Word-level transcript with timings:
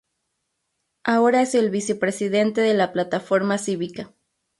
Ahora 1.03 1.43
es 1.43 1.53
el 1.53 1.69
vicepresidente 1.69 2.61
de 2.61 2.73
la 2.73 2.91
Plataforma 2.91 3.59
Cívica. 3.59 4.15